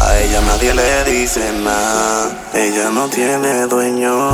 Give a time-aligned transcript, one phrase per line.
[0.00, 4.33] A ella nadie le dice nada, ella no tiene dueño.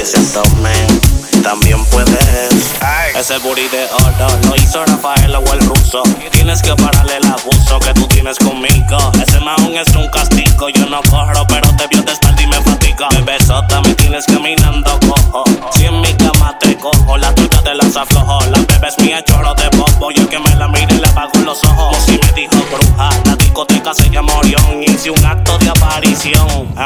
[0.00, 1.00] Y ese abdomen
[1.42, 2.74] también puedes.
[3.14, 6.02] Ese booty de oro lo hizo Rafael o el ruso.
[6.32, 8.96] Tienes que pararle el abuso que tú tienes conmigo.
[9.20, 10.70] Ese maón es un castigo.
[10.70, 13.08] Yo no corro, pero te vio de espalda y me fatiga.
[13.10, 15.44] Bebesota, me tienes caminando cojo.
[15.72, 18.40] Si en mi cama te cojo, la tuya te las aflojo.
[18.46, 20.10] La bebé es mía, choro de bobo.
[20.12, 21.59] Yo que me la mire le apago los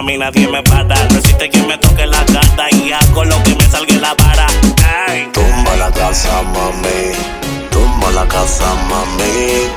[0.04, 0.94] mí nadie me para.
[1.08, 4.46] No existe quien me toque la cara y hago lo que me salga la vara.
[5.08, 5.28] Ey.
[5.32, 7.12] Tumba la casa, mami.
[7.70, 9.70] Tumba la casa, mami.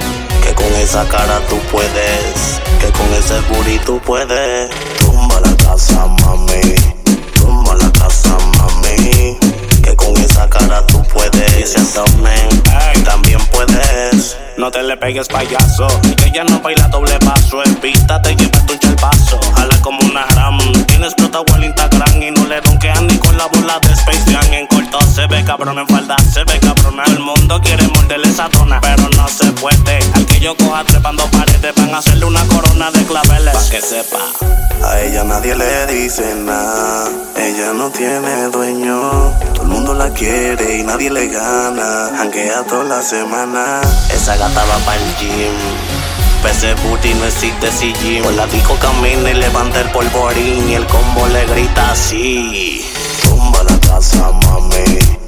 [0.44, 2.60] Que con esa cara tú puedes.
[2.80, 4.70] Que con ese booty tú puedes.
[5.00, 6.76] Tumba la casa, mami.
[7.34, 9.38] Tumba la casa, mami.
[9.84, 11.76] Que con esa cara tú puedes.
[11.76, 11.86] Y
[14.78, 17.64] te le pegues payaso, que ella no baila doble paso.
[17.64, 20.60] En pista te lleva tu paso, jala como una ram.
[20.86, 24.54] Tienes explotado el Instagram y no le donkean ni con la bola de Space Jam.
[24.54, 27.04] En corto se ve cabrón, en falda se ve cabrona.
[27.06, 30.00] El mundo quiere morderle esa dona, pero no se puede.
[30.14, 33.56] Al que yo coja trepando paredes, van a hacerle una corona de claveles.
[33.56, 34.20] Pa' que sepa.
[34.84, 36.77] A ella nadie le dice nada,
[37.68, 39.34] ella no tiene dueño.
[39.54, 42.10] Todo el mundo la quiere y nadie le gana.
[42.18, 43.82] Hanguea toda la semana.
[44.14, 45.54] Esa gata va para el gym.
[46.44, 48.24] Pese booty no existe si gym.
[48.24, 50.70] Por la disco camina y levanta el polvorín.
[50.70, 52.86] Y el combo le grita así:
[53.24, 55.27] Tumba la casa, mami.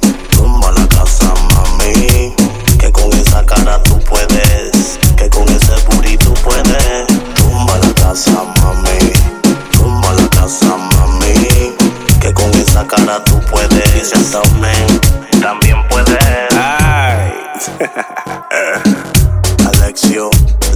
[13.70, 15.00] te dicen Tommen,
[15.40, 16.18] también puede.
[16.56, 17.32] Ay.
[19.66, 20.30] Alexio,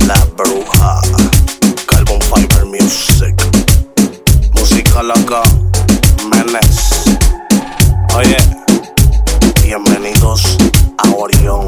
[0.06, 1.00] la bruja.
[1.87, 3.34] Carbon Fiber Music.
[4.54, 5.43] Música loca,
[6.31, 7.04] menes.
[8.15, 8.37] Oye,
[9.62, 10.56] bienvenidos
[10.99, 11.64] a Orión.